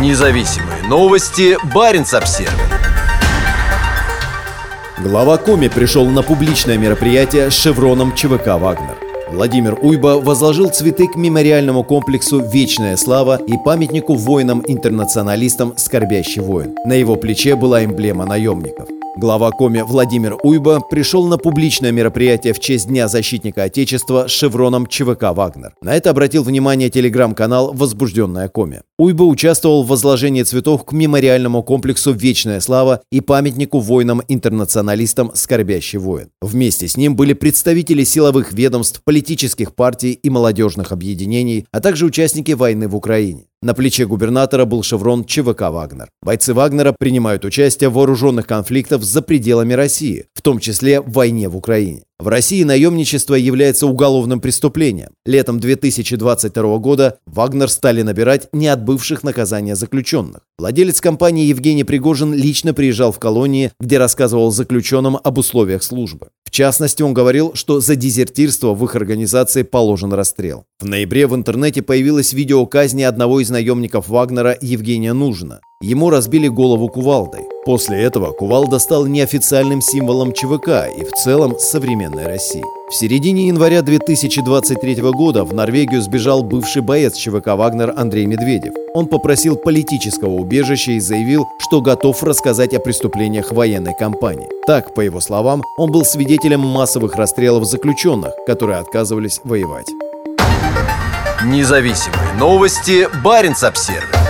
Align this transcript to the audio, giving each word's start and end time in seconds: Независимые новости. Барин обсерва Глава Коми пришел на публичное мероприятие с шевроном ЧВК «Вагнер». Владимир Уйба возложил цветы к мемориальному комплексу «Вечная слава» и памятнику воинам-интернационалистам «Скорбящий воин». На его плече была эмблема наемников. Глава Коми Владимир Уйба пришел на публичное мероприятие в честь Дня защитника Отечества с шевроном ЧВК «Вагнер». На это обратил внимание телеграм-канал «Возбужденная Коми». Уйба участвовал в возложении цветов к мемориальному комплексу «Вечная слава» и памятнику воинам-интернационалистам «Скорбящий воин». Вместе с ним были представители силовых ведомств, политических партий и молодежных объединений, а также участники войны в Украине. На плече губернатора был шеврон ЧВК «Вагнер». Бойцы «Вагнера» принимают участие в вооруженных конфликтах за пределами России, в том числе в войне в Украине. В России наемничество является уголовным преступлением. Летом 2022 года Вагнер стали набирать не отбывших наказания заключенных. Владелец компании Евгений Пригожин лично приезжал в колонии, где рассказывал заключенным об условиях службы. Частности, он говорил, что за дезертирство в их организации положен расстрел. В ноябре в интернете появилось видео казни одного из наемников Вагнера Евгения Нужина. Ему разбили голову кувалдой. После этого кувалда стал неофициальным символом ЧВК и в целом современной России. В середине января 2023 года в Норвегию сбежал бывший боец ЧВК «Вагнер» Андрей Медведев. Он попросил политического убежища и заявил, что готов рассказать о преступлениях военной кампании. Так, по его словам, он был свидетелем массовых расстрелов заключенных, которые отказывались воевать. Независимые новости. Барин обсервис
Независимые 0.00 0.82
новости. 0.88 1.56
Барин 1.72 2.04
обсерва 2.12 2.52
Глава 4.98 5.38
Коми 5.38 5.68
пришел 5.68 6.04
на 6.06 6.24
публичное 6.24 6.76
мероприятие 6.76 7.48
с 7.48 7.54
шевроном 7.54 8.12
ЧВК 8.12 8.58
«Вагнер». 8.58 8.96
Владимир 9.30 9.78
Уйба 9.80 10.20
возложил 10.20 10.68
цветы 10.68 11.06
к 11.06 11.14
мемориальному 11.14 11.84
комплексу 11.84 12.40
«Вечная 12.40 12.96
слава» 12.96 13.36
и 13.36 13.54
памятнику 13.64 14.14
воинам-интернационалистам 14.14 15.74
«Скорбящий 15.76 16.42
воин». 16.42 16.74
На 16.84 16.94
его 16.94 17.14
плече 17.14 17.54
была 17.54 17.84
эмблема 17.84 18.26
наемников. 18.26 18.88
Глава 19.16 19.52
Коми 19.52 19.80
Владимир 19.82 20.36
Уйба 20.42 20.80
пришел 20.80 21.28
на 21.28 21.38
публичное 21.38 21.92
мероприятие 21.92 22.52
в 22.52 22.58
честь 22.58 22.88
Дня 22.88 23.06
защитника 23.06 23.62
Отечества 23.62 24.26
с 24.26 24.32
шевроном 24.32 24.88
ЧВК 24.88 25.32
«Вагнер». 25.32 25.72
На 25.80 25.94
это 25.94 26.10
обратил 26.10 26.42
внимание 26.42 26.90
телеграм-канал 26.90 27.72
«Возбужденная 27.72 28.48
Коми». 28.48 28.82
Уйба 28.98 29.22
участвовал 29.22 29.84
в 29.84 29.88
возложении 29.88 30.42
цветов 30.42 30.84
к 30.84 30.90
мемориальному 30.90 31.62
комплексу 31.62 32.10
«Вечная 32.10 32.58
слава» 32.58 33.02
и 33.12 33.20
памятнику 33.20 33.78
воинам-интернационалистам 33.78 35.30
«Скорбящий 35.34 36.00
воин». 36.00 36.30
Вместе 36.42 36.88
с 36.88 36.96
ним 36.96 37.14
были 37.14 37.34
представители 37.34 38.02
силовых 38.02 38.52
ведомств, 38.52 39.00
политических 39.04 39.76
партий 39.76 40.10
и 40.10 40.28
молодежных 40.28 40.90
объединений, 40.90 41.66
а 41.70 41.80
также 41.80 42.04
участники 42.04 42.50
войны 42.50 42.88
в 42.88 42.96
Украине. 42.96 43.44
На 43.64 43.72
плече 43.72 44.04
губернатора 44.04 44.66
был 44.66 44.82
шеврон 44.82 45.24
ЧВК 45.24 45.70
«Вагнер». 45.70 46.10
Бойцы 46.20 46.52
«Вагнера» 46.52 46.94
принимают 46.98 47.46
участие 47.46 47.88
в 47.88 47.94
вооруженных 47.94 48.46
конфликтах 48.46 49.02
за 49.02 49.22
пределами 49.22 49.72
России, 49.72 50.26
в 50.34 50.42
том 50.42 50.58
числе 50.58 51.00
в 51.00 51.10
войне 51.10 51.48
в 51.48 51.56
Украине. 51.56 52.02
В 52.18 52.28
России 52.28 52.62
наемничество 52.62 53.34
является 53.34 53.86
уголовным 53.86 54.40
преступлением. 54.40 55.12
Летом 55.24 55.60
2022 55.60 56.78
года 56.78 57.18
Вагнер 57.26 57.70
стали 57.70 58.02
набирать 58.02 58.48
не 58.52 58.68
отбывших 58.68 59.22
наказания 59.22 59.76
заключенных. 59.76 60.42
Владелец 60.58 61.00
компании 61.00 61.46
Евгений 61.46 61.84
Пригожин 61.84 62.34
лично 62.34 62.74
приезжал 62.74 63.12
в 63.12 63.18
колонии, 63.18 63.72
где 63.80 63.96
рассказывал 63.96 64.52
заключенным 64.52 65.18
об 65.24 65.38
условиях 65.38 65.82
службы. 65.82 66.28
Частности, 66.54 67.02
он 67.02 67.14
говорил, 67.14 67.50
что 67.54 67.80
за 67.80 67.96
дезертирство 67.96 68.74
в 68.74 68.84
их 68.84 68.94
организации 68.94 69.64
положен 69.64 70.12
расстрел. 70.12 70.66
В 70.78 70.84
ноябре 70.84 71.26
в 71.26 71.34
интернете 71.34 71.82
появилось 71.82 72.32
видео 72.32 72.64
казни 72.64 73.02
одного 73.02 73.40
из 73.40 73.50
наемников 73.50 74.06
Вагнера 74.06 74.56
Евгения 74.60 75.14
Нужина. 75.14 75.58
Ему 75.82 76.10
разбили 76.10 76.46
голову 76.46 76.88
кувалдой. 76.88 77.40
После 77.64 78.00
этого 78.00 78.30
кувалда 78.30 78.78
стал 78.78 79.06
неофициальным 79.06 79.80
символом 79.80 80.32
ЧВК 80.32 80.86
и 80.96 81.02
в 81.02 81.10
целом 81.24 81.58
современной 81.58 82.26
России. 82.26 82.62
В 82.86 82.94
середине 82.94 83.48
января 83.48 83.80
2023 83.80 84.96
года 84.96 85.44
в 85.44 85.54
Норвегию 85.54 86.02
сбежал 86.02 86.42
бывший 86.42 86.82
боец 86.82 87.16
ЧВК 87.16 87.46
«Вагнер» 87.56 87.94
Андрей 87.96 88.26
Медведев. 88.26 88.74
Он 88.92 89.06
попросил 89.06 89.56
политического 89.56 90.32
убежища 90.32 90.92
и 90.92 91.00
заявил, 91.00 91.46
что 91.58 91.80
готов 91.80 92.22
рассказать 92.22 92.74
о 92.74 92.80
преступлениях 92.80 93.52
военной 93.52 93.94
кампании. 93.98 94.48
Так, 94.66 94.94
по 94.94 95.00
его 95.00 95.20
словам, 95.20 95.62
он 95.78 95.92
был 95.92 96.04
свидетелем 96.04 96.60
массовых 96.60 97.16
расстрелов 97.16 97.64
заключенных, 97.64 98.34
которые 98.46 98.78
отказывались 98.78 99.40
воевать. 99.44 99.88
Независимые 101.46 102.34
новости. 102.38 103.08
Барин 103.22 103.54
обсервис 103.62 104.23